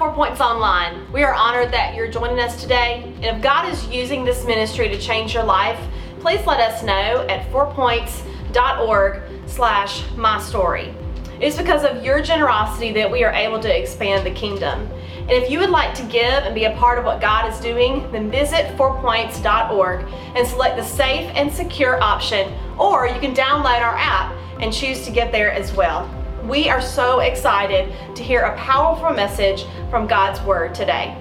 [0.00, 1.12] Four Points Online.
[1.12, 3.02] We are honored that you're joining us today.
[3.16, 5.78] And if God is using this ministry to change your life,
[6.20, 10.94] please let us know at fourpoints.org slash my story.
[11.38, 14.88] It's because of your generosity that we are able to expand the kingdom.
[15.18, 17.60] And if you would like to give and be a part of what God is
[17.60, 23.82] doing, then visit fourpoints.org and select the safe and secure option, or you can download
[23.82, 26.08] our app and choose to give there as well.
[26.44, 31.14] We are so excited to hear a powerful message from God's Word today.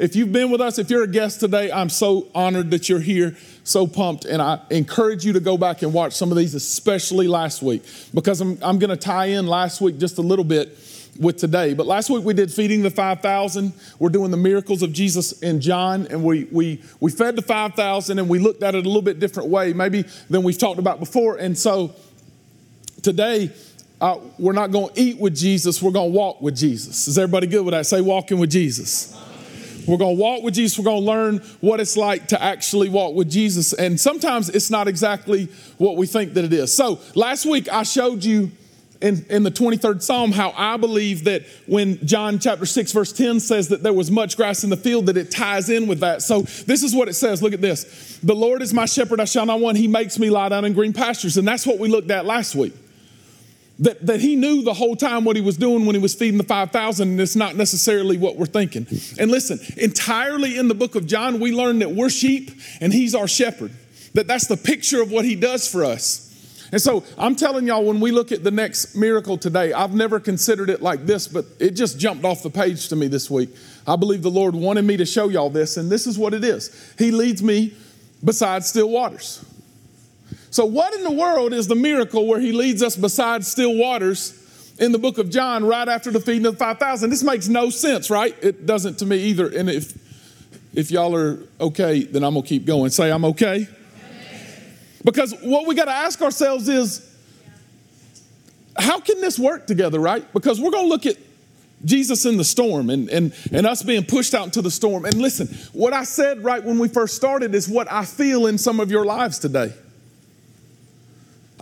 [0.00, 3.00] If you've been with us, if you're a guest today, I'm so honored that you're
[3.00, 4.24] here, so pumped.
[4.24, 7.84] And I encourage you to go back and watch some of these, especially last week,
[8.12, 10.76] because I'm, I'm going to tie in last week just a little bit
[11.18, 11.72] with today.
[11.72, 13.72] But last week we did feeding the 5,000.
[14.00, 18.18] We're doing the miracles of Jesus in John, and we, we, we fed the 5,000
[18.18, 20.98] and we looked at it a little bit different way, maybe than we've talked about
[20.98, 21.36] before.
[21.36, 21.94] And so
[23.06, 23.52] today,
[24.00, 27.06] uh, we're not going to eat with Jesus, we're going to walk with Jesus.
[27.06, 27.86] Is everybody good with that?
[27.86, 29.16] Say, walking with Jesus.
[29.86, 30.76] We're going to walk with Jesus.
[30.76, 33.72] We're going to learn what it's like to actually walk with Jesus.
[33.72, 35.44] And sometimes it's not exactly
[35.78, 36.74] what we think that it is.
[36.74, 38.50] So last week I showed you
[39.00, 43.38] in, in the 23rd Psalm how I believe that when John chapter 6, verse 10
[43.38, 46.22] says that there was much grass in the field, that it ties in with that.
[46.22, 47.40] So this is what it says.
[47.40, 48.18] Look at this.
[48.18, 49.76] The Lord is my shepherd, I shall not want.
[49.76, 51.36] He makes me lie down in green pastures.
[51.36, 52.74] And that's what we looked at last week.
[53.80, 56.38] That, that he knew the whole time what he was doing when he was feeding
[56.38, 58.86] the 5,000, and it's not necessarily what we're thinking.
[59.18, 63.14] And listen, entirely in the book of John, we learn that we're sheep and he's
[63.14, 63.72] our shepherd.
[64.14, 66.26] That that's the picture of what he does for us.
[66.72, 70.18] And so I'm telling y'all, when we look at the next miracle today, I've never
[70.18, 73.50] considered it like this, but it just jumped off the page to me this week.
[73.86, 76.44] I believe the Lord wanted me to show y'all this, and this is what it
[76.44, 77.74] is He leads me
[78.24, 79.44] beside still waters.
[80.50, 84.42] So, what in the world is the miracle where He leads us beside still waters?
[84.78, 87.10] in the book of John right after the feeding of the 5,000.
[87.10, 88.36] This makes no sense, right?
[88.42, 89.48] It doesn't to me either.
[89.48, 89.94] And if,
[90.74, 92.90] if y'all are okay, then I'm going to keep going.
[92.90, 93.68] Say, I'm okay.
[95.04, 97.02] Because what we got to ask ourselves is,
[98.76, 100.30] how can this work together, right?
[100.32, 101.16] Because we're going to look at
[101.84, 105.04] Jesus in the storm and, and, and us being pushed out into the storm.
[105.04, 108.58] And listen, what I said right when we first started is what I feel in
[108.58, 109.72] some of your lives today.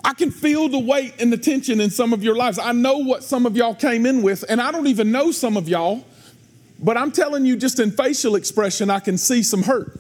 [0.05, 2.59] I can feel the weight and the tension in some of your lives.
[2.59, 5.57] I know what some of y'all came in with, and I don't even know some
[5.57, 6.05] of y'all,
[6.79, 9.99] but I'm telling you, just in facial expression, I can see some hurt.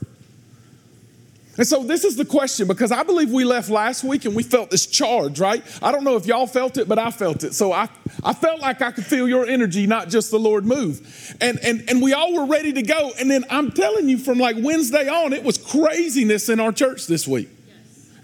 [1.56, 4.42] And so this is the question because I believe we left last week and we
[4.42, 5.64] felt this charge, right?
[5.80, 7.54] I don't know if y'all felt it, but I felt it.
[7.54, 7.88] So I,
[8.24, 11.36] I felt like I could feel your energy, not just the Lord move.
[11.40, 13.12] And, and, and we all were ready to go.
[13.20, 17.06] And then I'm telling you, from like Wednesday on, it was craziness in our church
[17.06, 17.48] this week.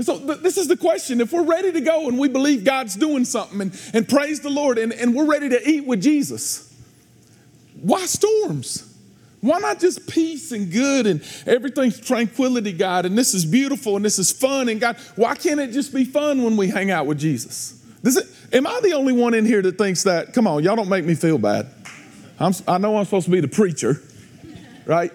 [0.03, 1.21] So th- this is the question.
[1.21, 4.51] If we're ready to go and we believe God's doing something and, and praise the
[4.51, 6.73] Lord and, and we're ready to eat with Jesus,
[7.81, 8.87] why storms?
[9.41, 13.07] Why not just peace and good and everything's tranquility, God?
[13.07, 14.69] And this is beautiful and this is fun.
[14.69, 17.83] And God, why can't it just be fun when we hang out with Jesus?
[18.53, 20.33] Am I the only one in here that thinks that?
[20.35, 21.69] Come on, y'all don't make me feel bad.
[22.39, 24.03] I'm, I know I'm supposed to be the preacher,
[24.87, 25.13] right?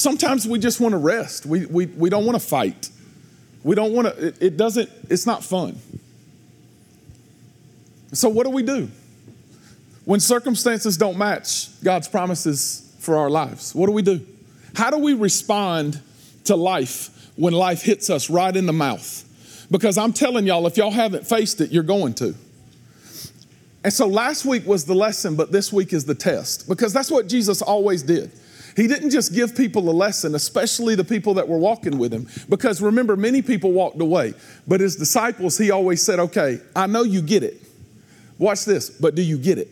[0.00, 1.44] Sometimes we just want to rest.
[1.44, 2.88] We, we, we don't want to fight.
[3.62, 5.78] We don't want to, it, it doesn't, it's not fun.
[8.14, 8.88] So, what do we do?
[10.06, 14.26] When circumstances don't match God's promises for our lives, what do we do?
[14.74, 16.00] How do we respond
[16.44, 19.66] to life when life hits us right in the mouth?
[19.70, 22.34] Because I'm telling y'all, if y'all haven't faced it, you're going to.
[23.84, 27.10] And so last week was the lesson, but this week is the test, because that's
[27.10, 28.32] what Jesus always did.
[28.76, 32.28] He didn't just give people a lesson, especially the people that were walking with him,
[32.48, 34.34] because remember, many people walked away.
[34.66, 37.60] But his disciples, he always said, Okay, I know you get it.
[38.38, 39.68] Watch this, but do you get it?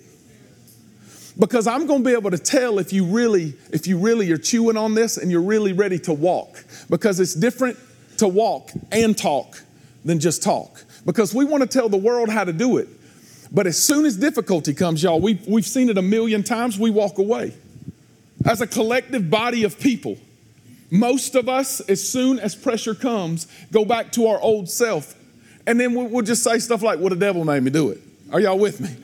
[1.39, 4.39] because I'm going to be able to tell if you really if you really are
[4.39, 7.79] chewing on this and you're really ready to walk because it's different
[8.19, 9.63] to walk and talk
[10.05, 12.89] than just talk because we want to tell the world how to do it
[13.53, 16.91] but as soon as difficulty comes y'all we've, we've seen it a million times we
[16.91, 17.55] walk away
[18.49, 20.19] as a collective body of people
[20.91, 25.15] most of us as soon as pressure comes go back to our old self
[25.67, 28.01] and then we'll, just say stuff like well the devil made me do it
[28.33, 28.97] are y'all with me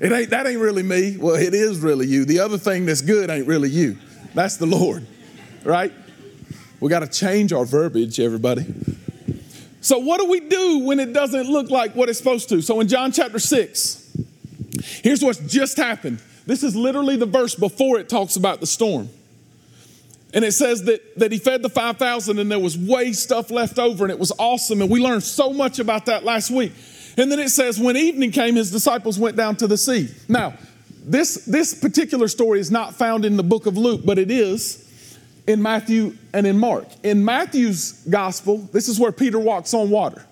[0.00, 1.16] it ain't, that ain't really me.
[1.16, 2.24] Well, it is really you.
[2.24, 3.98] The other thing that's good ain't really you.
[4.32, 5.06] That's the Lord,
[5.64, 5.92] right?
[6.78, 8.64] We got to change our verbiage, everybody.
[9.80, 12.60] So, what do we do when it doesn't look like what it's supposed to?
[12.60, 14.16] So, in John chapter 6,
[15.02, 16.20] here's what's just happened.
[16.48, 19.10] This is literally the verse before it talks about the storm.
[20.32, 23.78] And it says that, that he fed the 5,000 and there was way stuff left
[23.78, 24.80] over and it was awesome.
[24.80, 26.72] And we learned so much about that last week.
[27.18, 30.08] And then it says, when evening came, his disciples went down to the sea.
[30.26, 30.54] Now,
[31.04, 34.88] this, this particular story is not found in the book of Luke, but it is
[35.46, 36.86] in Matthew and in Mark.
[37.02, 40.24] In Matthew's gospel, this is where Peter walks on water.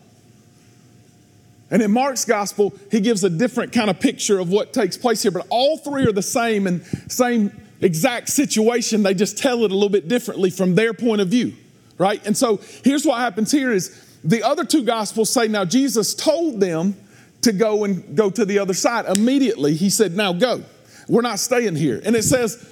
[1.71, 5.23] And in Mark's gospel, he gives a different kind of picture of what takes place
[5.23, 9.03] here, but all three are the same and same exact situation.
[9.03, 11.55] They just tell it a little bit differently from their point of view,
[11.99, 12.25] right?
[12.25, 13.91] And so here's what happens here is
[14.23, 16.97] the other two gospels say now Jesus told them
[17.43, 19.05] to go and go to the other side.
[19.17, 20.63] Immediately he said, "Now go.
[21.09, 22.65] We're not staying here." And it says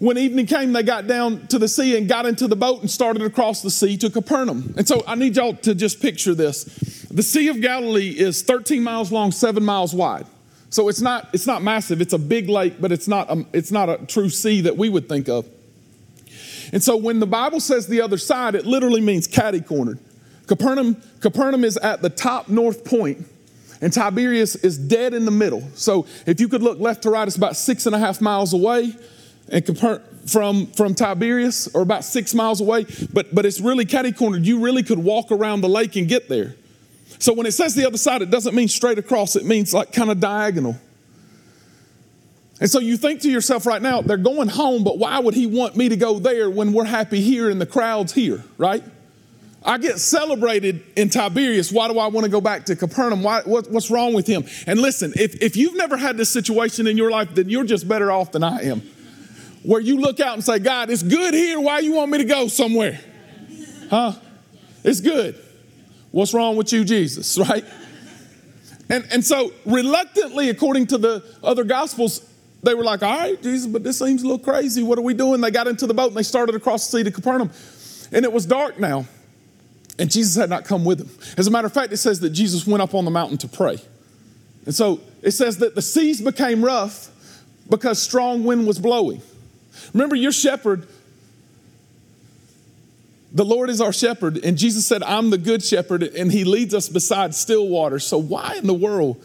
[0.00, 2.90] when evening came, they got down to the sea and got into the boat and
[2.90, 4.74] started across the sea to Capernaum.
[4.78, 6.64] And so I need y'all to just picture this.
[7.10, 10.24] The Sea of Galilee is 13 miles long, 7 miles wide.
[10.70, 12.00] So it's not, it's not massive.
[12.00, 14.88] It's a big lake, but it's not, a, it's not a true sea that we
[14.88, 15.46] would think of.
[16.72, 19.98] And so when the Bible says the other side, it literally means catty cornered.
[20.46, 23.26] Capernaum, Capernaum is at the top north point,
[23.82, 25.68] and Tiberias is dead in the middle.
[25.74, 28.54] So if you could look left to right, it's about six and a half miles
[28.54, 28.94] away
[29.50, 34.12] and Capernaum from, from Tiberias, or about six miles away, but, but it's really catty
[34.12, 34.46] cornered.
[34.46, 36.54] You really could walk around the lake and get there.
[37.18, 39.92] So when it says the other side, it doesn't mean straight across, it means like
[39.92, 40.76] kind of diagonal.
[42.60, 45.46] And so you think to yourself right now, they're going home, but why would he
[45.46, 48.84] want me to go there when we're happy here and the crowd's here, right?
[49.64, 51.72] I get celebrated in Tiberias.
[51.72, 53.22] Why do I want to go back to Capernaum?
[53.22, 54.44] Why, what, what's wrong with him?
[54.66, 57.88] And listen, if, if you've never had this situation in your life, then you're just
[57.88, 58.82] better off than I am
[59.62, 61.60] where you look out and say, God, it's good here.
[61.60, 62.98] Why you want me to go somewhere?
[63.90, 64.12] Huh?
[64.84, 65.38] It's good.
[66.10, 67.64] What's wrong with you, Jesus, right?
[68.88, 72.26] And, and so, reluctantly, according to the other gospels,
[72.62, 74.82] they were like, all right, Jesus, but this seems a little crazy.
[74.82, 75.40] What are we doing?
[75.40, 77.50] They got into the boat and they started across the sea to Capernaum.
[78.12, 79.06] And it was dark now.
[79.98, 81.10] And Jesus had not come with them.
[81.36, 83.48] As a matter of fact, it says that Jesus went up on the mountain to
[83.48, 83.78] pray.
[84.66, 87.10] And so it says that the seas became rough
[87.68, 89.22] because strong wind was blowing.
[89.92, 90.86] Remember, your shepherd,
[93.32, 96.74] the Lord is our shepherd, and Jesus said, I'm the good shepherd, and he leads
[96.74, 97.98] us beside still water.
[97.98, 99.22] So, why in the world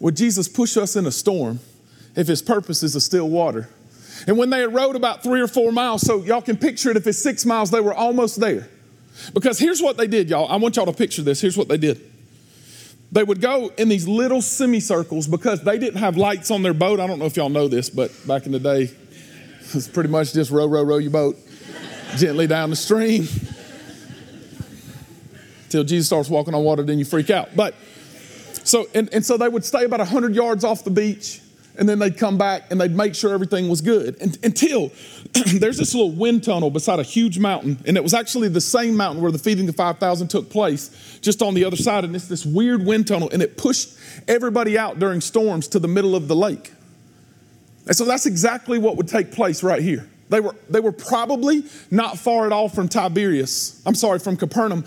[0.00, 1.60] would Jesus push us in a storm
[2.14, 3.68] if his purpose is a still water?
[4.26, 7.06] And when they rode about three or four miles, so y'all can picture it, if
[7.06, 8.68] it's six miles, they were almost there.
[9.34, 10.50] Because here's what they did, y'all.
[10.50, 11.40] I want y'all to picture this.
[11.40, 12.00] Here's what they did.
[13.12, 17.00] They would go in these little semicircles because they didn't have lights on their boat.
[17.00, 18.90] I don't know if y'all know this, but back in the day,
[19.74, 21.36] it's pretty much just row, row, row your boat
[22.16, 23.26] gently down the stream
[25.68, 27.54] till Jesus starts walking on water, then you freak out.
[27.54, 27.74] But
[28.64, 31.40] so, and, and so they would stay about 100 yards off the beach
[31.78, 34.90] and then they'd come back and they'd make sure everything was good and, until
[35.58, 38.96] there's this little wind tunnel beside a huge mountain and it was actually the same
[38.96, 42.28] mountain where the feeding of 5000 took place just on the other side and it's
[42.28, 43.94] this weird wind tunnel and it pushed
[44.26, 46.72] everybody out during storms to the middle of the lake
[47.86, 50.08] and so that's exactly what would take place right here.
[50.28, 54.84] They were, they were probably not far at all from Tiberias, I'm sorry, from Capernaum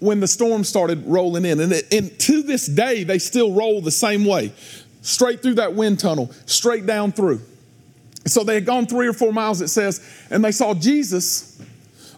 [0.00, 1.60] when the storm started rolling in.
[1.60, 4.52] And, it, and to this day, they still roll the same way
[5.00, 7.40] straight through that wind tunnel, straight down through.
[8.26, 11.60] So they had gone three or four miles, it says, and they saw Jesus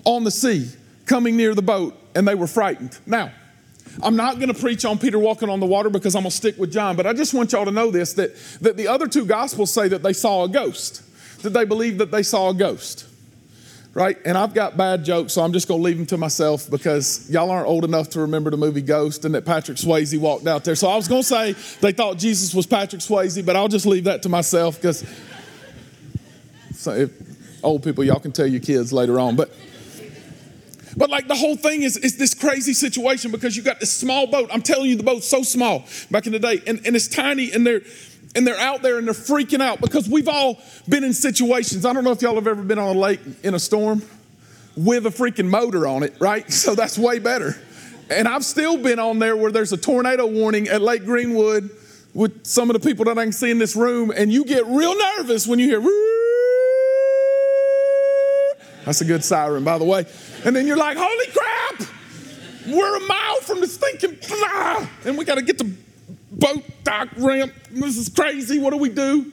[0.05, 0.69] on the sea
[1.07, 2.99] coming near the boat, and they were frightened.
[3.07, 3.33] Now,
[4.03, 6.37] I'm not going to preach on Peter walking on the water because I'm going to
[6.37, 9.07] stick with John, but I just want y'all to know this that, that the other
[9.07, 11.03] two gospels say that they saw a ghost,
[11.43, 13.07] that they believe that they saw a ghost.
[13.93, 14.19] Right?
[14.25, 17.31] And I've got bad jokes, so I'm just going to leave them to myself because
[17.31, 20.65] y'all aren't old enough to remember the movie Ghost and that Patrick Swayze walked out
[20.65, 20.75] there.
[20.75, 23.87] So I was going to say they thought Jesus was Patrick Swayze, but I'll just
[23.87, 25.07] leave that to myself because
[26.75, 27.09] so
[27.63, 29.37] old people, y'all can tell your kids later on.
[29.37, 29.51] But
[30.97, 34.27] but like the whole thing is, is this crazy situation because you got this small
[34.27, 34.51] boat.
[34.53, 37.53] I'm telling you, the boat's so small back in the day, and, and it's tiny,
[37.53, 37.83] and they're
[38.35, 40.59] and they're out there and they're freaking out because we've all
[40.89, 41.87] been in situations.
[41.87, 44.03] I don't know if y'all have ever been on a lake in a storm
[44.77, 46.45] with a freaking motor on it, right?
[46.53, 47.57] So that's way better.
[48.11, 51.71] And I've still been on there where there's a tornado warning at Lake Greenwood
[52.13, 54.67] with some of the people that I can see in this room, and you get
[54.67, 55.81] real nervous when you hear.
[58.85, 60.07] That's a good siren, by the way.
[60.45, 61.89] And then you're like, holy crap,
[62.67, 65.71] we're a mile from the stinking, ah, and we got to get the
[66.31, 67.53] boat dock ramp.
[67.71, 68.59] This is crazy.
[68.59, 69.33] What do we do?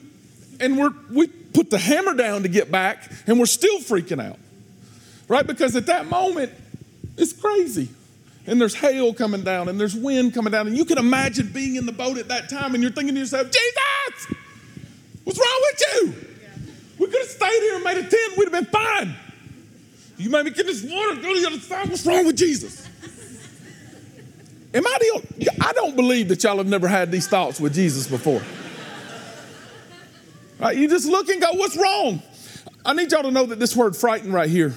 [0.60, 4.38] And we're, we put the hammer down to get back, and we're still freaking out,
[5.28, 5.46] right?
[5.46, 6.52] Because at that moment,
[7.16, 7.88] it's crazy.
[8.46, 11.76] And there's hail coming down, and there's wind coming down, and you can imagine being
[11.76, 14.36] in the boat at that time, and you're thinking to yourself, Jesus,
[15.24, 16.14] what's wrong with you?
[16.98, 19.16] We could have stayed here and made a tent, we'd have been fine.
[20.22, 21.88] You made me get this water, go to the other side.
[21.88, 22.88] What's wrong with Jesus?
[24.72, 28.06] Am I the I don't believe that y'all have never had these thoughts with Jesus
[28.06, 28.40] before.
[30.60, 30.76] Right?
[30.76, 32.22] You just look and go, what's wrong?
[32.86, 34.74] I need y'all to know that this word frightened right here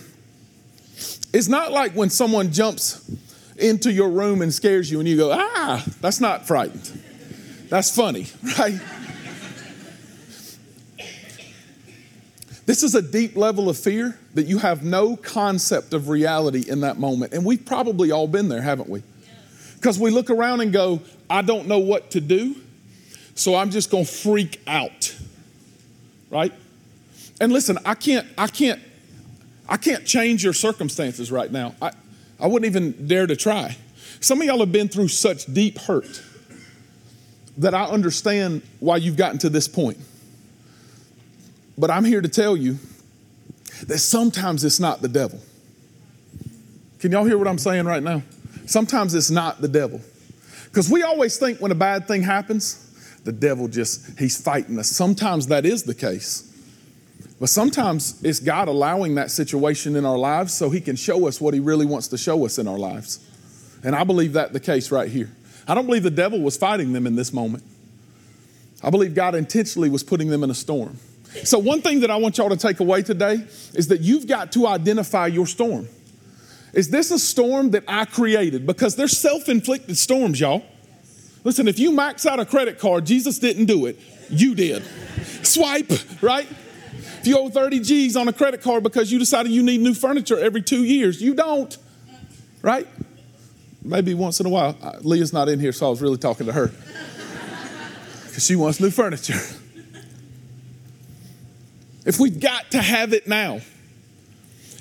[1.32, 3.10] is not like when someone jumps
[3.58, 6.92] into your room and scares you and you go, ah, that's not frightened.
[7.70, 8.80] That's funny, right?
[12.66, 16.82] This is a deep level of fear that you have no concept of reality in
[16.82, 17.34] that moment.
[17.34, 19.04] And we've probably all been there, haven't we?
[19.76, 22.56] Because we look around and go, I don't know what to do,
[23.36, 25.16] so I'm just going to freak out.
[26.32, 26.54] Right?
[27.40, 28.82] And listen, I can't I can't
[29.68, 31.76] I can't change your circumstances right now.
[31.82, 31.92] I
[32.40, 33.78] I wouldn't even dare to try.
[34.20, 36.22] Some of y'all have been through such deep hurt
[37.58, 39.98] that I understand why you've gotten to this point.
[41.78, 42.78] But I'm here to tell you
[43.88, 45.40] that sometimes it's not the devil.
[47.00, 48.24] Can y'all hear what I'm saying right now?
[48.66, 50.02] Sometimes it's not the devil.
[50.66, 52.82] Because we always think when a bad thing happens,
[53.24, 54.90] the devil just, he's fighting us.
[54.90, 56.52] Sometimes that is the case.
[57.40, 61.42] But sometimes it's God allowing that situation in our lives so he can show us
[61.42, 63.20] what he really wants to show us in our lives.
[63.84, 65.30] And I believe that the case right here.
[65.68, 67.64] I don't believe the devil was fighting them in this moment.
[68.82, 70.98] I believe God intentionally was putting them in a storm.
[71.44, 74.52] So, one thing that I want y'all to take away today is that you've got
[74.54, 75.88] to identify your storm.
[76.74, 78.66] Is this a storm that I created?
[78.66, 80.64] Because they're self inflicted storms, y'all.
[81.44, 84.00] Listen, if you max out a credit card, Jesus didn't do it,
[84.30, 84.84] you did.
[85.44, 86.48] Swipe, right?
[87.20, 89.94] If you owe 30 G's on a credit card because you decided you need new
[89.94, 91.76] furniture every two years, you don't,
[92.62, 92.88] right?
[93.84, 94.78] Maybe once in a while.
[94.82, 96.68] Uh, Leah's not in here, so I was really talking to her
[98.26, 99.40] because she wants new furniture.
[102.06, 103.62] If we've got to have it now,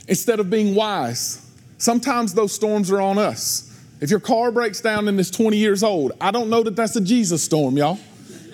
[0.07, 3.71] instead of being wise, sometimes those storms are on us.
[4.00, 6.95] If your car breaks down and it's 20 years old, I don't know that that's
[6.97, 7.99] a Jesus storm, y'all.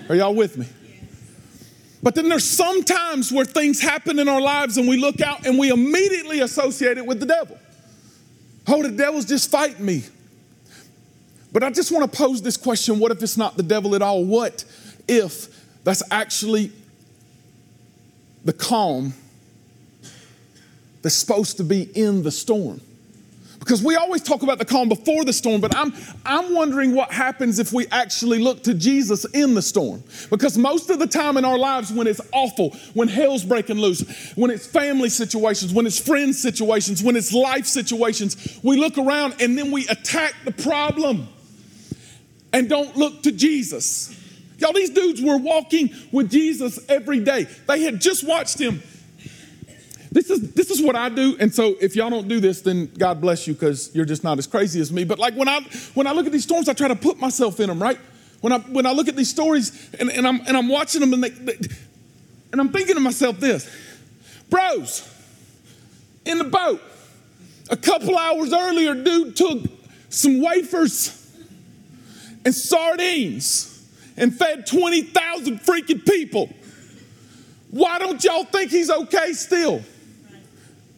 [0.09, 0.67] Are y'all with me?
[2.03, 5.45] But then there's some times where things happen in our lives and we look out
[5.45, 7.59] and we immediately associate it with the devil.
[8.67, 10.05] Oh, the devil's just fighting me.
[11.53, 14.03] But I just want to pose this question what if it's not the devil at
[14.03, 14.25] all?
[14.25, 14.65] What
[15.09, 15.49] if
[15.83, 16.71] that's actually
[18.45, 19.15] the calm
[21.03, 22.81] that's supposed to be in the storm.
[23.61, 25.93] Because we always talk about the calm before the storm, but I'm,
[26.25, 30.03] I'm wondering what happens if we actually look to Jesus in the storm.
[30.31, 34.33] Because most of the time in our lives, when it's awful, when hell's breaking loose,
[34.35, 39.37] when it's family situations, when it's friends situations, when it's life situations, we look around
[39.41, 41.29] and then we attack the problem
[42.55, 44.17] and don't look to Jesus.
[44.61, 47.45] Y'all, these dudes were walking with Jesus every day.
[47.67, 48.83] They had just watched him.
[50.13, 51.37] This is, this is what I do.
[51.39, 54.39] And so if y'all don't do this, then God bless you because you're just not
[54.39, 55.05] as crazy as me.
[55.05, 55.61] But like when I,
[55.95, 57.99] when I look at these storms, I try to put myself in them, right?
[58.41, 61.13] When I, when I look at these stories and, and, I'm, and I'm watching them
[61.15, 61.57] and, they, they,
[62.53, 63.71] and I'm thinking to myself this,
[64.49, 65.09] bros,
[66.25, 66.83] in the boat,
[67.71, 69.63] a couple hours earlier, dude took
[70.09, 71.17] some wafers
[72.45, 73.70] and sardines
[74.21, 76.51] and fed 20,000 freaking people.
[77.71, 79.83] Why don't y'all think he's okay still?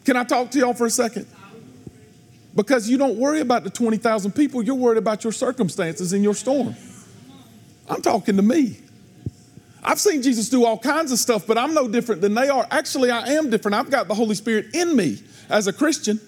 [0.05, 1.27] Can I talk to y'all for a second?
[2.55, 6.35] Because you don't worry about the 20,000 people, you're worried about your circumstances in your
[6.35, 6.75] storm.
[7.89, 8.79] I'm talking to me.
[9.85, 12.67] I've seen Jesus do all kinds of stuff, but I'm no different than they are.
[12.71, 13.75] Actually, I am different.
[13.77, 16.21] I've got the Holy Spirit in me as a Christian.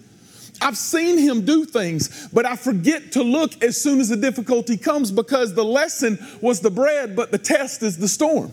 [0.61, 4.77] I've seen him do things, but I forget to look as soon as the difficulty
[4.77, 8.53] comes because the lesson was the bread, but the test is the storm.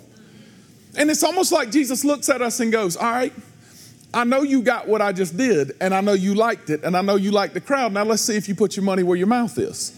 [0.98, 3.34] And it's almost like Jesus looks at us and goes, All right,
[4.14, 6.98] I know you got what I just did, and I know you liked it, and
[6.98, 7.94] I know you liked the crowd.
[7.94, 9.98] Now let's see if you put your money where your mouth is.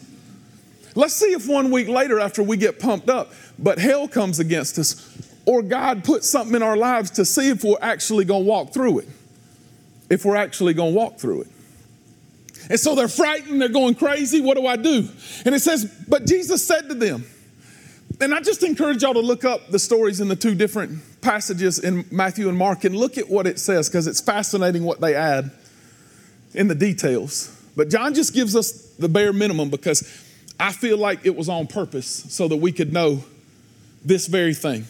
[0.95, 4.77] Let's see if one week later, after we get pumped up, but hell comes against
[4.77, 8.71] us, or God puts something in our lives to see if we're actually gonna walk
[8.71, 9.07] through it.
[10.11, 11.47] If we're actually gonna walk through it.
[12.69, 14.41] And so they're frightened, they're going crazy.
[14.41, 15.07] What do I do?
[15.45, 17.25] And it says, But Jesus said to them,
[18.21, 21.79] and I just encourage y'all to look up the stories in the two different passages
[21.79, 25.15] in Matthew and Mark and look at what it says because it's fascinating what they
[25.15, 25.51] add
[26.53, 27.53] in the details.
[27.75, 30.03] But John just gives us the bare minimum because
[30.59, 33.23] I feel like it was on purpose so that we could know
[34.05, 34.85] this very thing.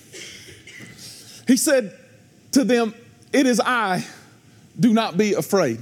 [1.47, 1.97] He said
[2.51, 2.93] to them,
[3.31, 4.05] It is I,
[4.79, 5.79] do not be afraid.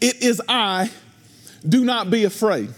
[0.00, 0.90] It is I,
[1.66, 2.70] do not be afraid.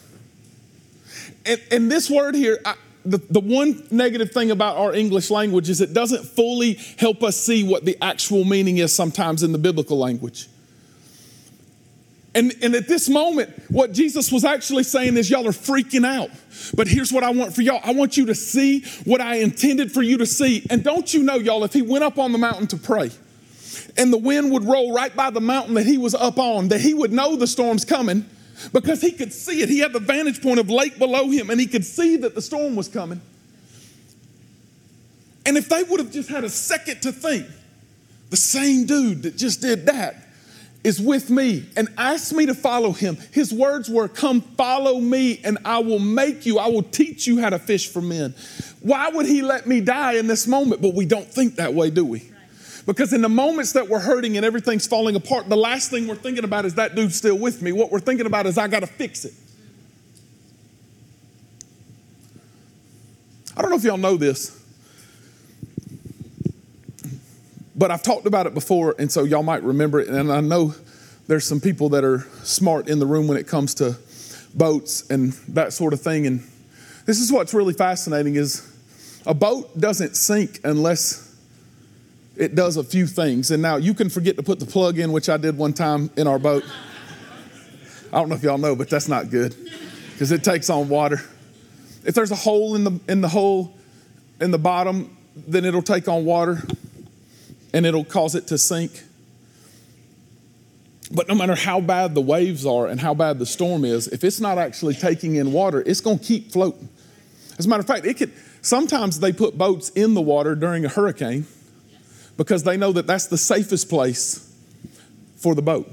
[1.45, 5.71] And, and this word here, I, the, the one negative thing about our English language
[5.71, 9.59] is it doesn't fully help us see what the actual meaning is sometimes in the
[9.59, 10.49] biblical language.
[12.35, 16.31] And, and at this moment, what Jesus was actually saying is, y'all are freaking out.
[16.75, 19.91] But here's what I want for y'all I want you to see what I intended
[19.91, 20.65] for you to see.
[20.71, 23.11] And don't you know, y'all, if he went up on the mountain to pray,
[23.97, 26.81] and the wind would roll right by the mountain that he was up on, that
[26.81, 28.25] he would know the storm's coming
[28.73, 29.69] because he could see it.
[29.69, 32.43] He had the vantage point of lake below him and he could see that the
[32.43, 33.21] storm was coming.
[35.47, 37.47] And if they would have just had a second to think,
[38.31, 40.17] the same dude that just did that
[40.85, 43.17] is with me and asked me to follow him.
[43.33, 47.41] His words were, Come follow me, and I will make you, I will teach you
[47.41, 48.35] how to fish for men.
[48.81, 50.81] Why would he let me die in this moment?
[50.81, 52.31] But we don't think that way, do we?
[52.89, 56.15] Because in the moments that we're hurting and everything's falling apart, the last thing we're
[56.15, 57.71] thinking about is that dude's still with me.
[57.71, 59.35] What we're thinking about is I got to fix it.
[63.55, 64.59] I don't know if y'all know this,
[67.77, 70.09] but I've talked about it before, and so y'all might remember it.
[70.09, 70.75] And I know
[71.27, 73.99] there's some people that are smart in the room when it comes to
[74.55, 76.27] boats and that sort of thing.
[76.27, 76.43] And
[77.05, 78.67] this is what's really fascinating is
[79.27, 81.28] a boat doesn't sink unless
[82.39, 83.51] it does a few things.
[83.51, 86.11] And now you can forget to put the plug in, which I did one time
[86.17, 86.65] in our boat.
[88.13, 89.55] I don't know if y'all know, but that's not good
[90.13, 91.21] because it takes on water.
[92.05, 93.75] If there's a hole in the in the hole
[94.41, 96.63] in the bottom, then it'll take on water
[97.75, 99.03] and it'll cause it to sink.
[101.11, 104.25] But no matter how bad the waves are and how bad the storm is, if
[104.25, 106.89] it's not actually taking in water, it's going to keep floating.
[107.59, 110.85] As a matter of fact, it could sometimes they put boats in the water during
[110.85, 111.47] a hurricane
[112.39, 114.51] because they know that that's the safest place
[115.37, 115.93] for the boat.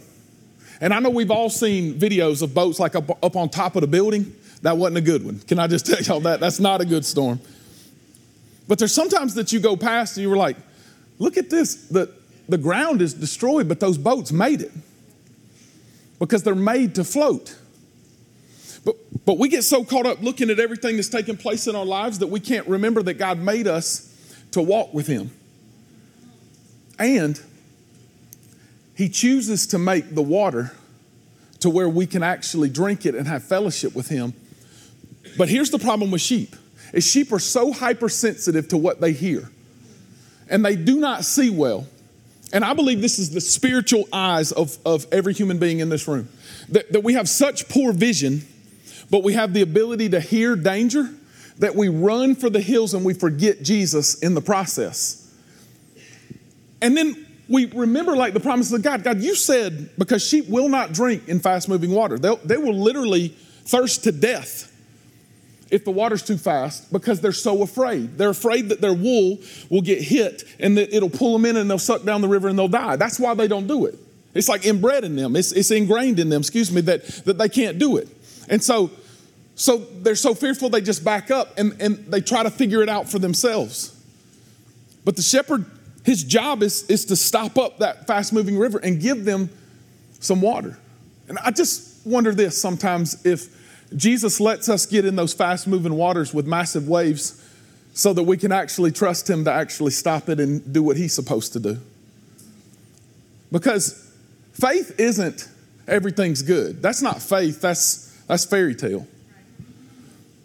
[0.79, 3.81] And I know we've all seen videos of boats like up, up on top of
[3.81, 4.33] the building.
[4.61, 5.39] That wasn't a good one.
[5.39, 6.39] Can I just tell y'all that?
[6.39, 7.41] That's not a good storm.
[8.67, 10.55] But there's sometimes that you go past and you were like,
[11.19, 11.87] look at this.
[11.87, 12.11] The,
[12.47, 14.71] the ground is destroyed, but those boats made it
[16.19, 17.57] because they're made to float.
[18.83, 21.85] But, but we get so caught up looking at everything that's taking place in our
[21.85, 24.11] lives that we can't remember that God made us
[24.51, 25.31] to walk with Him.
[26.97, 27.39] And
[28.95, 30.71] he chooses to make the water
[31.59, 34.33] to where we can actually drink it and have fellowship with him.
[35.37, 36.55] But here's the problem with sheep.
[36.93, 39.49] Is sheep are so hypersensitive to what they hear.
[40.49, 41.87] And they do not see well.
[42.53, 46.07] And I believe this is the spiritual eyes of, of every human being in this
[46.07, 46.29] room.
[46.69, 48.45] That, that we have such poor vision,
[49.09, 51.09] but we have the ability to hear danger
[51.57, 55.24] that we run for the hills and we forget Jesus in the process.
[56.85, 59.03] And then we remember like the promises of God.
[59.03, 62.19] God, you said because sheep will not drink in fast moving water.
[62.19, 64.71] They'll, they will literally thirst to death
[65.71, 68.19] if the water's too fast because they're so afraid.
[68.19, 69.39] They're afraid that their wool
[69.71, 72.49] will get hit and that it'll pull them in and they'll suck down the river
[72.49, 72.97] and they'll die.
[72.97, 73.97] That's why they don't do it.
[74.35, 75.35] It's like inbred in them.
[75.35, 78.09] It's, it's ingrained in them, excuse me, that, that they can't do it.
[78.47, 78.91] And so,
[79.55, 82.89] so they're so fearful they just back up and, and they try to figure it
[82.89, 83.91] out for themselves.
[85.03, 85.65] But the shepherd
[86.05, 89.49] his job is, is to stop up that fast moving river and give them
[90.19, 90.77] some water.
[91.27, 93.47] And I just wonder this sometimes if
[93.95, 97.41] Jesus lets us get in those fast moving waters with massive waves
[97.95, 101.13] so that we can actually trust Him to actually stop it and do what He's
[101.13, 101.79] supposed to do.
[103.51, 104.13] Because
[104.53, 105.49] faith isn't
[105.87, 106.83] everything's good.
[106.83, 109.07] That's not faith, that's, that's fairy tale.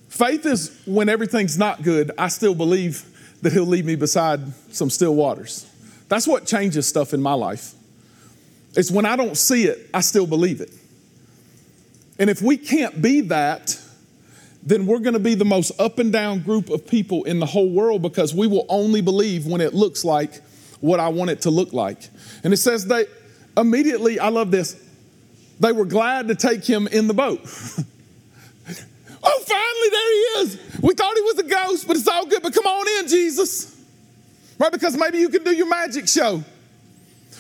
[0.08, 3.04] Faith is when everything's not good, I still believe
[3.42, 4.40] that He'll lead me beside
[4.72, 5.66] some still waters.
[6.08, 7.74] That's what changes stuff in my life.
[8.74, 10.72] It's when I don't see it, I still believe it.
[12.18, 13.80] And if we can't be that,
[14.62, 17.46] then we're going to be the most up and down group of people in the
[17.46, 20.42] whole world because we will only believe when it looks like
[20.80, 22.08] what I want it to look like.
[22.44, 23.06] And it says they
[23.56, 24.76] immediately, I love this,
[25.58, 27.40] they were glad to take him in the boat.
[29.22, 30.80] Oh, finally, there he is.
[30.82, 32.42] We thought he was a ghost, but it's all good.
[32.42, 33.76] But come on in, Jesus.
[34.58, 34.72] Right?
[34.72, 36.42] Because maybe you can do your magic show.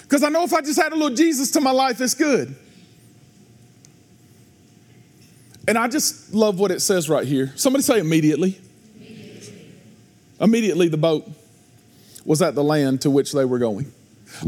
[0.02, 2.54] Because I know if I just had a little Jesus to my life, it's good.
[5.68, 7.52] And I just love what it says right here.
[7.54, 8.58] Somebody say immediately.
[8.96, 9.72] Immediately,
[10.40, 11.30] immediately the boat
[12.24, 13.92] was at the land to which they were going.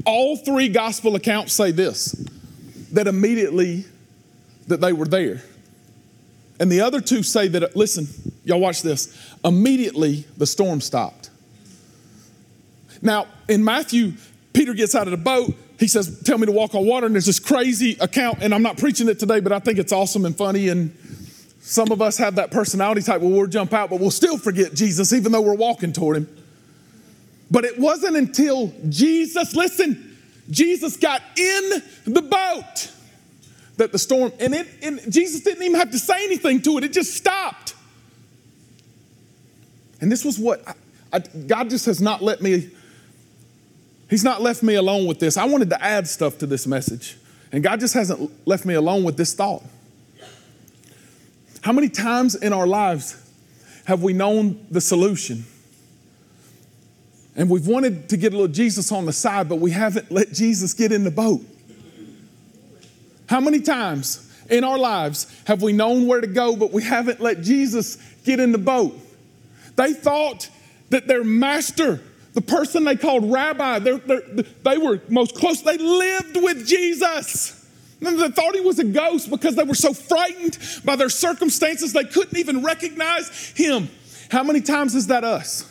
[0.05, 2.13] All three gospel accounts say this
[2.93, 3.85] that immediately
[4.69, 5.43] that they were there.
[6.63, 8.07] And the other two say that, listen,
[8.45, 9.19] y'all watch this.
[9.45, 11.29] Immediately the storm stopped.
[13.03, 14.13] Now, in Matthew,
[14.53, 15.57] Peter gets out of the boat.
[15.81, 17.07] He says, Tell me to walk on water.
[17.07, 19.91] And there's this crazy account, and I'm not preaching it today, but I think it's
[19.91, 20.69] awesome and funny.
[20.69, 20.97] And
[21.63, 24.73] some of us have that personality type where we'll jump out, but we'll still forget
[24.73, 26.45] Jesus, even though we're walking toward him.
[27.51, 30.17] But it wasn't until Jesus, listen,
[30.49, 32.93] Jesus got in the boat
[33.83, 36.85] that the storm, and, it, and Jesus didn't even have to say anything to it,
[36.85, 37.75] it just stopped.
[40.01, 40.75] And this was what I,
[41.13, 42.71] I, God just has not let me,
[44.09, 45.37] He's not left me alone with this.
[45.37, 47.17] I wanted to add stuff to this message,
[47.51, 49.65] and God just hasn't left me alone with this thought.
[51.63, 53.21] How many times in our lives
[53.87, 55.45] have we known the solution?
[57.35, 60.33] And we've wanted to get a little Jesus on the side, but we haven't let
[60.33, 61.41] Jesus get in the boat.
[63.33, 67.19] How many times in our lives have we known where to go, but we haven't
[67.19, 68.95] let Jesus get in the boat?
[69.75, 70.51] They thought
[70.91, 72.03] that their master,
[72.35, 77.67] the person they called rabbi, they're, they're, they were most close, they lived with Jesus.
[78.03, 81.95] And they thought he was a ghost because they were so frightened by their circumstances,
[81.95, 83.89] they couldn't even recognize him.
[84.31, 85.67] How many times is that us?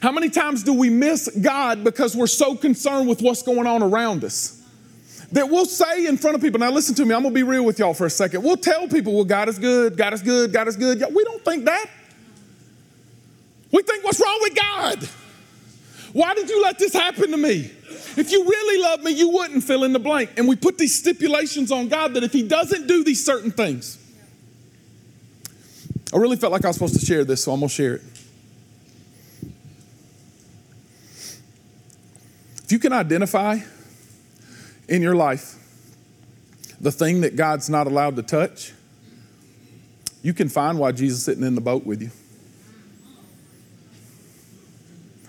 [0.00, 3.82] How many times do we miss God because we're so concerned with what's going on
[3.82, 4.55] around us?
[5.32, 7.64] That we'll say in front of people, now listen to me, I'm gonna be real
[7.64, 8.44] with y'all for a second.
[8.44, 11.04] We'll tell people, well, God is good, God is good, God is good.
[11.12, 11.86] We don't think that.
[13.72, 15.08] We think, what's wrong with God?
[16.12, 17.70] Why did you let this happen to me?
[18.16, 20.30] If you really love me, you wouldn't fill in the blank.
[20.36, 23.98] And we put these stipulations on God that if He doesn't do these certain things,
[26.14, 28.02] I really felt like I was supposed to share this, so I'm gonna share it.
[32.64, 33.58] If you can identify
[34.88, 35.56] in your life
[36.80, 38.72] the thing that God's not allowed to touch,
[40.22, 42.10] you can find why Jesus is sitting in the boat with you.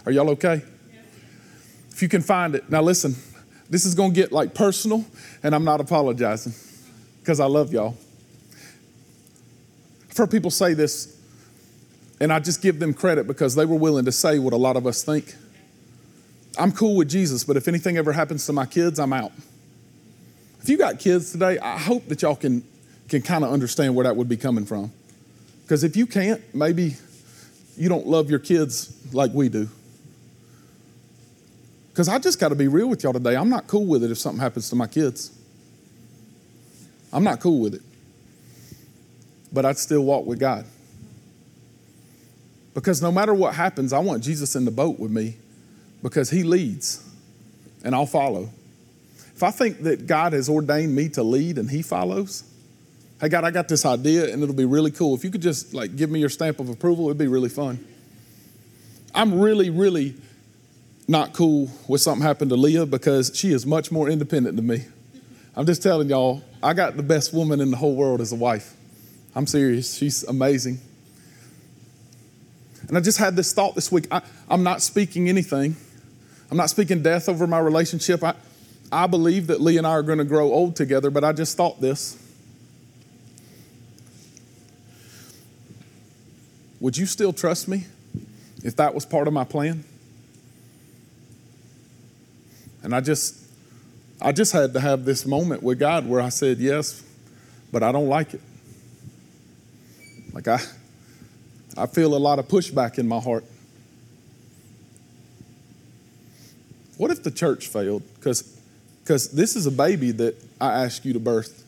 [0.06, 0.62] Are y'all okay?
[1.92, 2.70] If you can find it.
[2.70, 3.16] Now listen,
[3.70, 5.06] this is going to get like personal
[5.44, 6.54] and I'm not apologizing
[7.20, 7.98] because I love y'all.
[10.10, 11.20] I've heard people say this
[12.20, 14.78] and I just give them credit because they were willing to say what a lot
[14.78, 15.36] of us think.
[16.58, 19.32] I'm cool with Jesus, but if anything ever happens to my kids, I'm out.
[20.62, 22.64] If you got kids today, I hope that y'all can,
[23.08, 24.92] can kind of understand where that would be coming from.
[25.64, 26.96] Because if you can't, maybe
[27.78, 29.70] you don't love your kids like we do.
[31.90, 33.36] Because I just got to be real with y'all today.
[33.36, 35.32] I'm not cool with it if something happens to my kids.
[37.12, 37.82] I'm not cool with it.
[39.52, 40.66] But I'd still walk with God.
[42.74, 45.38] Because no matter what happens, I want Jesus in the boat with me
[46.02, 47.04] because He leads
[47.84, 48.50] and I'll follow.
[49.36, 52.44] If I think that God has ordained me to lead and He follows,
[53.22, 55.16] hey God, I got this idea and it'll be really cool.
[55.16, 57.86] If you could just like give me your stamp of approval, it'd be really fun.
[59.14, 60.16] I'm really, really
[61.08, 64.86] not cool with something happened to Leah because she is much more independent than me.
[65.56, 68.36] I'm just telling y'all, I got the best woman in the whole world as a
[68.36, 68.76] wife.
[69.34, 69.96] I'm serious.
[69.96, 70.80] She's amazing.
[72.88, 74.06] And I just had this thought this week.
[74.12, 75.76] I, am not speaking anything.
[76.50, 78.24] I'm not speaking death over my relationship.
[78.24, 78.36] I,
[78.92, 81.58] I believe that Leah and I are going to grow old together, but I just
[81.58, 82.18] thought this.
[86.80, 87.86] Would you still trust me
[88.64, 89.84] if that was part of my plan?
[92.84, 93.44] And I just
[94.22, 97.04] I just had to have this moment with God where I said yes,
[97.72, 98.42] but I don't like it.
[100.32, 100.60] Like I
[101.76, 103.44] I feel a lot of pushback in my heart.
[106.98, 108.04] What if the church failed?
[108.20, 111.64] Because this is a baby that I asked you to birth.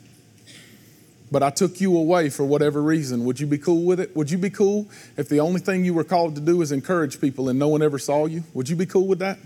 [1.32, 3.24] But I took you away for whatever reason.
[3.26, 4.16] Would you be cool with it?
[4.16, 7.22] Would you be cool if the only thing you were called to do is encourage
[7.22, 8.44] people and no one ever saw you?
[8.56, 9.38] Would you be cool with that?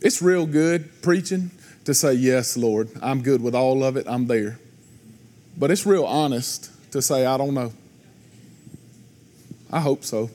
[0.00, 1.50] It's real good preaching
[1.84, 4.58] to say, Yes, Lord, I'm good with all of it, I'm there.
[5.58, 7.72] But it's real honest to say, I don't know.
[9.72, 10.30] I hope so.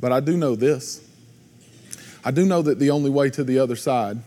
[0.00, 1.00] But I do know this
[2.24, 4.18] I do know that the only way to the other side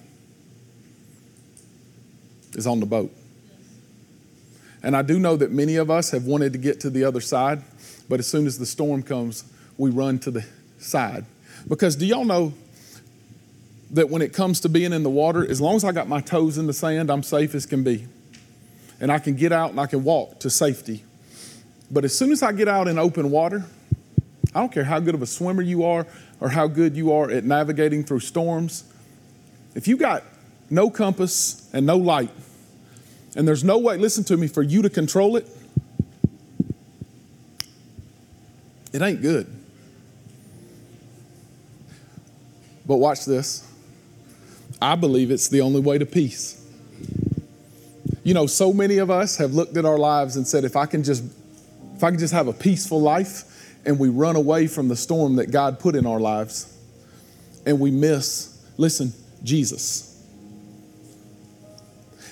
[2.54, 3.12] is on the boat.
[4.84, 7.22] And I do know that many of us have wanted to get to the other
[7.22, 7.64] side,
[8.08, 9.44] but as soon as the storm comes,
[9.78, 10.46] we run to the
[10.78, 11.26] side.
[11.68, 12.54] Because do y'all know
[13.92, 16.22] that when it comes to being in the water, as long as I got my
[16.22, 18.06] toes in the sand, I'm safe as can be.
[19.00, 21.04] And I can get out and I can walk to safety.
[21.90, 23.66] But as soon as I get out in open water,
[24.54, 26.06] I don't care how good of a swimmer you are
[26.40, 28.84] or how good you are at navigating through storms.
[29.76, 30.24] If you got
[30.70, 32.32] no compass and no light,
[33.36, 35.48] and there's no way, listen to me, for you to control it,
[38.94, 39.48] it ain't good.
[42.86, 43.70] But watch this.
[44.82, 46.64] I believe it's the only way to peace.
[48.24, 50.86] You know, so many of us have looked at our lives and said, if I
[50.86, 51.24] can just
[51.96, 55.38] if I can just have a peaceful life, and we run away from the storm
[55.38, 56.74] that God put in our lives
[57.66, 59.14] and we miss, listen,
[59.44, 60.08] Jesus.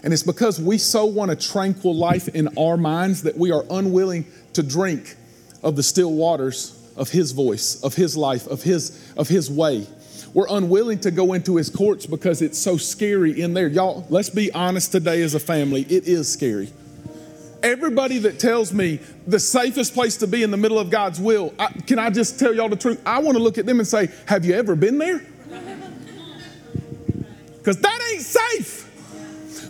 [0.02, 3.66] And it's because we so want a tranquil life in our minds that we are
[3.70, 5.16] unwilling to drink
[5.62, 9.88] of the still waters of His voice, of His life, of His, of His way.
[10.34, 13.68] We're unwilling to go into His courts because it's so scary in there.
[13.68, 16.70] Y'all, let's be honest today as a family, it is scary.
[17.66, 21.54] Everybody that tells me the safest place to be in the middle of God's will,
[21.60, 23.02] I, can I just tell y'all the truth?
[23.06, 25.22] I want to look at them and say, Have you ever been there?
[27.58, 28.86] Because that ain't safe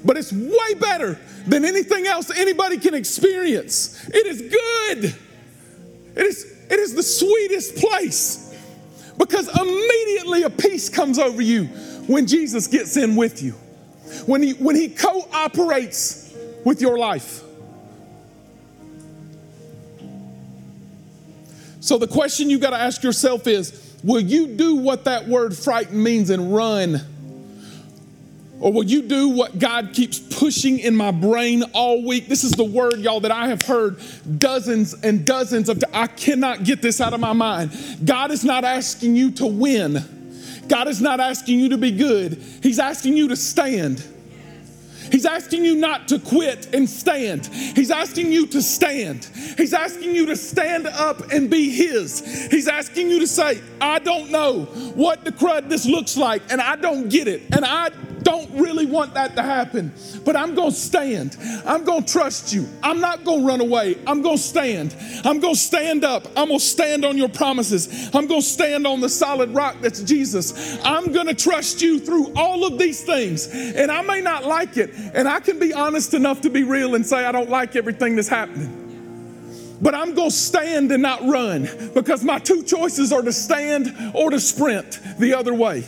[0.06, 4.08] but it's way better than anything else anybody can experience.
[4.10, 5.16] It is good.
[6.16, 8.56] It is, it is the sweetest place
[9.18, 11.66] because immediately a peace comes over you
[12.08, 13.54] when Jesus gets in with you,
[14.28, 17.42] when he, when he cooperates with your life.
[21.86, 25.56] So the question you've got to ask yourself is will you do what that word
[25.56, 27.00] frighten means and run?
[28.60, 32.28] Or will you do what God keeps pushing in my brain all week?
[32.28, 34.02] This is the word, y'all, that I have heard
[34.39, 35.84] dozens and dozens of.
[35.93, 37.71] I cannot get this out of my mind.
[38.04, 40.63] God is not asking you to win.
[40.67, 42.41] God is not asking you to be good.
[42.63, 44.04] He's asking you to stand.
[45.12, 47.48] He's asking you not to quit and stand.
[47.48, 49.26] He's asking you to stand.
[49.58, 52.48] He's asking you to stand up and be His.
[52.52, 54.63] He's asking you to say, I don't know
[54.96, 57.89] what the crud this looks like, and I don't get it, and I
[58.26, 59.94] don't really want that to happen,
[60.26, 61.38] but I'm going to stand.
[61.64, 62.68] I'm going to trust you.
[62.82, 63.98] I'm not going to run away.
[64.08, 64.96] I'm going to stand.
[65.24, 66.28] I'm going to stand up.
[66.36, 68.10] I'm going to stand on your promises.
[68.16, 70.80] I'm going to stand on the solid rock that's Jesus.
[70.84, 73.48] I'm going to trust you through all of these things.
[73.48, 76.96] And I may not like it, and I can be honest enough to be real
[76.96, 78.82] and say I don't like everything that's happening
[79.82, 83.94] but I'm going to stand and not run because my two choices are to stand
[84.14, 85.84] or to sprint the other way.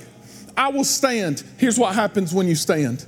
[0.57, 1.43] I will stand.
[1.57, 3.05] Here's what happens when you stand.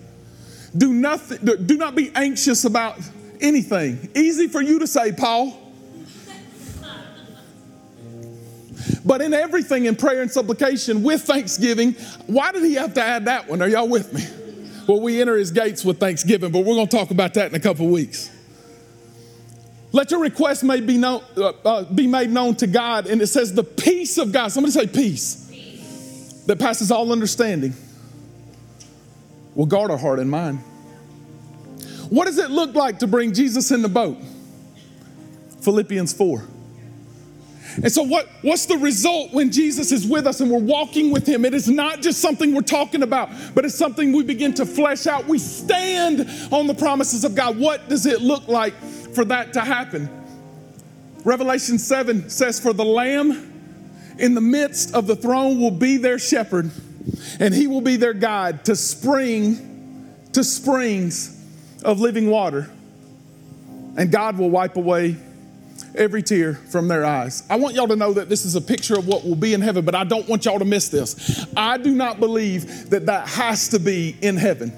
[0.78, 3.00] Do nothing, do not be anxious about
[3.42, 4.08] anything.
[4.16, 5.58] Easy for you to say, Paul.
[9.04, 11.94] But in everything, in prayer and supplication with thanksgiving,
[12.28, 13.62] why did he have to add that one?
[13.62, 14.24] Are y'all with me?
[14.88, 17.56] Well, we enter his gates with thanksgiving, but we're going to talk about that in
[17.56, 18.30] a couple weeks.
[19.92, 23.28] Let your request may be, known, uh, uh, be made known to God, and it
[23.28, 24.52] says the peace of God.
[24.52, 25.38] Somebody say peace
[26.50, 27.76] that passes all understanding
[29.54, 30.58] will guard our heart and mind.
[32.10, 34.18] What does it look like to bring Jesus in the boat?
[35.62, 36.44] Philippians 4.
[37.84, 41.28] And so, what, what's the result when Jesus is with us and we're walking with
[41.28, 41.46] Him?
[41.46, 45.06] It is not just something we're talking about, but it's something we begin to flesh
[45.06, 45.28] out.
[45.28, 47.60] We stand on the promises of God.
[47.60, 48.74] What does it look like
[49.14, 50.10] for that to happen?
[51.24, 53.49] Revelation 7 says, For the Lamb
[54.19, 56.71] in the midst of the throne will be their shepherd,
[57.39, 61.36] and he will be their guide to spring, to springs
[61.84, 62.69] of living water.
[63.97, 65.17] And God will wipe away
[65.95, 67.43] every tear from their eyes.
[67.49, 69.62] I want y'all to know that this is a picture of what will be in
[69.62, 71.45] heaven, but I don't want y'all to miss this.
[71.58, 74.71] I do not believe that that has to be in heaven.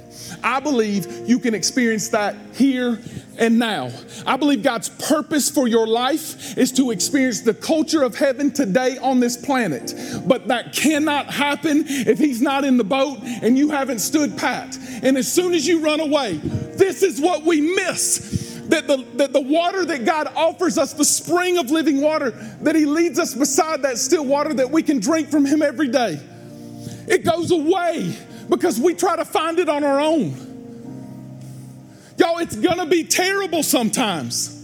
[0.43, 2.99] I believe you can experience that here
[3.37, 3.91] and now.
[4.25, 8.97] I believe God's purpose for your life is to experience the culture of heaven today
[8.97, 9.93] on this planet.
[10.25, 14.77] But that cannot happen if He's not in the boat and you haven't stood pat.
[15.03, 19.33] And as soon as you run away, this is what we miss that the, that
[19.33, 23.33] the water that God offers us, the spring of living water, that He leads us
[23.35, 26.19] beside that still water that we can drink from Him every day.
[27.07, 28.15] It goes away
[28.49, 30.33] because we try to find it on our own.
[32.17, 34.57] Y'all, it's gonna be terrible sometimes.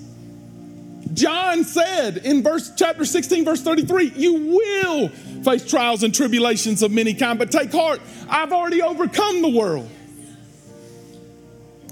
[1.13, 5.09] John said in verse chapter 16, verse 33, you will
[5.43, 9.89] face trials and tribulations of many kind, but take heart, I've already overcome the world.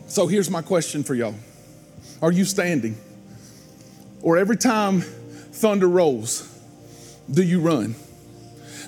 [0.07, 1.33] So here's my question for y'all.
[2.21, 2.97] Are you standing?
[4.21, 6.47] Or every time thunder rolls,
[7.31, 7.95] do you run?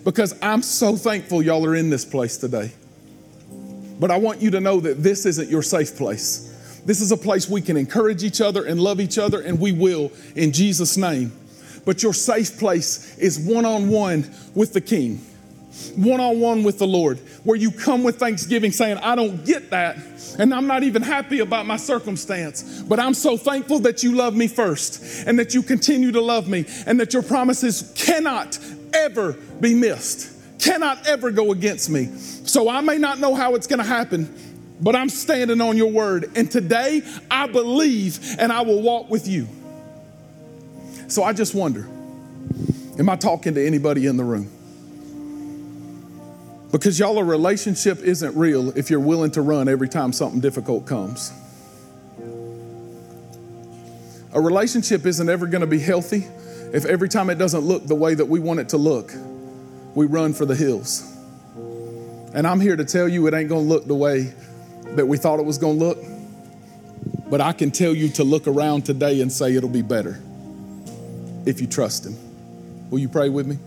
[0.03, 2.71] Because I'm so thankful y'all are in this place today.
[3.99, 6.81] But I want you to know that this isn't your safe place.
[6.85, 9.71] This is a place we can encourage each other and love each other, and we
[9.71, 11.31] will in Jesus' name.
[11.83, 15.17] But your safe place is one on one with the King,
[15.95, 19.69] one on one with the Lord, where you come with thanksgiving saying, I don't get
[19.71, 19.97] that,
[20.37, 24.35] and I'm not even happy about my circumstance, but I'm so thankful that you love
[24.35, 28.59] me first, and that you continue to love me, and that your promises cannot
[28.93, 32.05] ever be missed, cannot ever go against me.
[32.05, 34.33] So I may not know how it's going to happen,
[34.81, 36.31] but I'm standing on your word.
[36.35, 39.47] And today I believe and I will walk with you.
[41.07, 41.87] So I just wonder
[42.99, 44.51] am I talking to anybody in the room?
[46.71, 50.85] Because y'all, a relationship isn't real if you're willing to run every time something difficult
[50.85, 51.31] comes.
[54.33, 56.27] A relationship isn't ever going to be healthy
[56.73, 59.13] if every time it doesn't look the way that we want it to look,
[59.97, 61.11] we run for the hills.
[62.35, 64.31] And I'm here to tell you it ain't to look the way
[64.89, 65.97] that we thought it was to look.
[67.31, 70.21] But I can tell you to look around today and say it'll be better
[71.47, 72.15] if you trust Him.
[72.91, 73.57] Will you pray with me?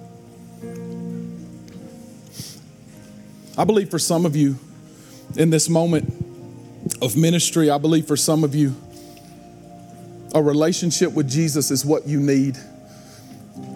[3.59, 4.57] I believe for some of you
[5.35, 6.15] in this moment
[7.03, 8.77] of ministry, I believe for some of you,
[10.33, 12.57] a relationship with Jesus is what you need.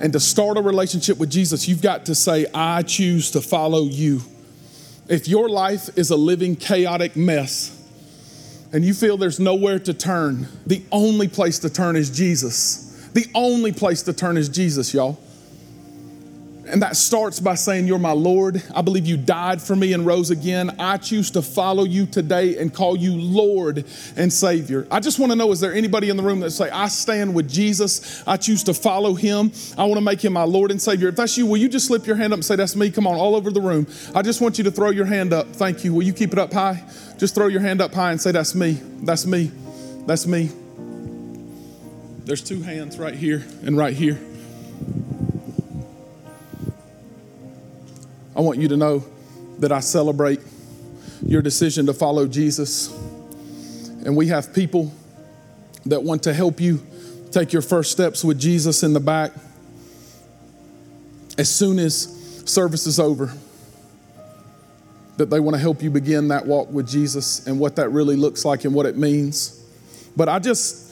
[0.01, 3.85] And to start a relationship with Jesus, you've got to say, I choose to follow
[3.85, 4.20] you.
[5.09, 7.70] If your life is a living chaotic mess
[8.73, 13.09] and you feel there's nowhere to turn, the only place to turn is Jesus.
[13.12, 15.18] The only place to turn is Jesus, y'all.
[16.66, 18.62] And that starts by saying, You're my Lord.
[18.74, 20.77] I believe you died for me and rose again.
[20.79, 23.85] I choose to follow you today and call you Lord
[24.16, 24.87] and Savior.
[24.90, 27.35] I just want to know is there anybody in the room that say, I stand
[27.35, 28.22] with Jesus.
[28.27, 29.53] I choose to follow him.
[29.77, 31.09] I want to make him my Lord and Savior.
[31.09, 32.90] If that's you, will you just slip your hand up and say, That's me?
[32.90, 33.87] Come on, all over the room.
[34.14, 35.48] I just want you to throw your hand up.
[35.48, 35.92] Thank you.
[35.92, 36.83] Will you keep it up high?
[37.18, 38.81] Just throw your hand up high and say, That's me.
[39.03, 39.50] That's me.
[40.07, 40.50] That's me.
[42.24, 44.18] There's two hands right here and right here.
[48.37, 49.05] I want you to know
[49.59, 50.40] that I celebrate
[51.25, 52.92] your decision to follow Jesus.
[54.05, 54.92] And we have people
[55.87, 56.85] that want to help you
[57.31, 59.33] take your first steps with Jesus in the back.
[61.38, 63.33] As soon as service is over,
[65.16, 68.16] that they want to help you begin that walk with Jesus and what that really
[68.16, 69.62] looks like and what it means.
[70.16, 70.84] But I just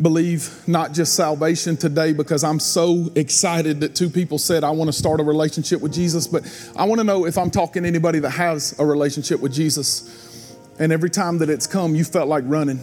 [0.00, 4.88] believe not just salvation today because I'm so excited that two people said, I want
[4.88, 6.42] to start a relationship with Jesus, but
[6.76, 10.56] I want to know if I'm talking to anybody that has a relationship with Jesus
[10.78, 12.78] and every time that it's come, you felt like running.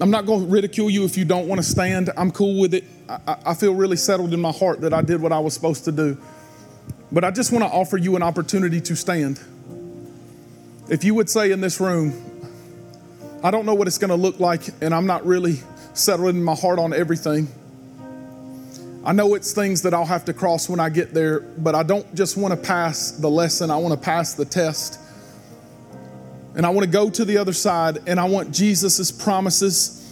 [0.00, 2.10] I'm not going to ridicule you if you don't want to stand.
[2.16, 2.84] I'm cool with it.
[3.08, 5.84] I, I feel really settled in my heart that I did what I was supposed
[5.86, 6.18] to do.
[7.10, 9.40] But I just want to offer you an opportunity to stand.
[10.88, 12.25] If you would say in this room,
[13.44, 15.60] I don't know what it's going to look like, and I'm not really
[15.94, 17.48] settling my heart on everything.
[19.04, 21.82] I know it's things that I'll have to cross when I get there, but I
[21.82, 24.98] don't just want to pass the lesson, I want to pass the test.
[26.56, 30.02] And I want to go to the other side, and I want Jesus' promises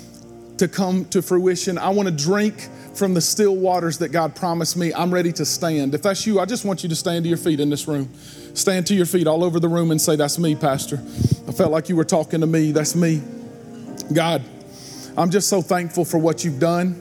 [0.58, 1.78] to come to fruition.
[1.78, 4.92] I want to drink from the still waters that God promised me.
[4.92, 5.94] I'm ready to stand.
[5.94, 8.12] If that's you, I just want you to stand to your feet in this room.
[8.54, 11.02] Stand to your feet all over the room and say, That's me, Pastor.
[11.56, 12.72] Felt like you were talking to me.
[12.72, 13.22] That's me.
[14.12, 14.42] God,
[15.16, 17.00] I'm just so thankful for what you've done.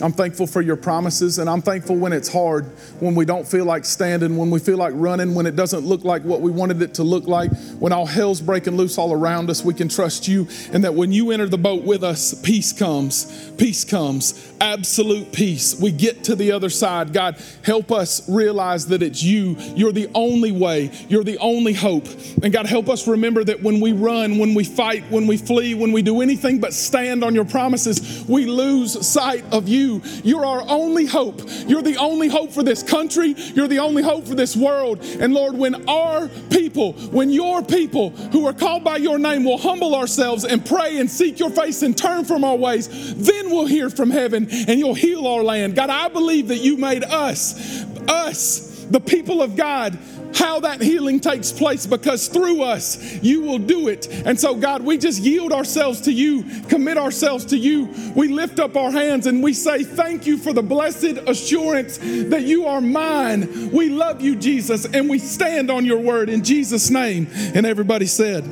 [0.00, 2.66] I'm thankful for your promises, and I'm thankful when it's hard,
[3.00, 6.04] when we don't feel like standing, when we feel like running, when it doesn't look
[6.04, 9.50] like what we wanted it to look like, when all hell's breaking loose all around
[9.50, 12.72] us, we can trust you, and that when you enter the boat with us, peace
[12.72, 13.50] comes.
[13.58, 14.52] Peace comes.
[14.60, 15.80] Absolute peace.
[15.80, 17.12] We get to the other side.
[17.12, 19.56] God, help us realize that it's you.
[19.74, 22.06] You're the only way, you're the only hope.
[22.44, 25.74] And God, help us remember that when we run, when we fight, when we flee,
[25.74, 30.02] when we do anything but stand on your promises, we lose sight of you you.
[30.22, 31.40] You're our only hope.
[31.66, 33.34] You're the only hope for this country.
[33.54, 35.02] You're the only hope for this world.
[35.02, 39.58] And Lord, when our people, when your people who are called by your name will
[39.58, 43.66] humble ourselves and pray and seek your face and turn from our ways, then we'll
[43.66, 45.74] hear from heaven and you'll heal our land.
[45.74, 49.98] God, I believe that you made us, us, the people of God,
[50.34, 54.08] how that healing takes place because through us you will do it.
[54.26, 57.88] And so, God, we just yield ourselves to you, commit ourselves to you.
[58.14, 62.42] We lift up our hands and we say, Thank you for the blessed assurance that
[62.42, 63.70] you are mine.
[63.70, 67.28] We love you, Jesus, and we stand on your word in Jesus' name.
[67.54, 68.44] And everybody said,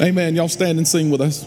[0.00, 0.36] Amen.
[0.36, 1.44] Y'all stand and sing with us.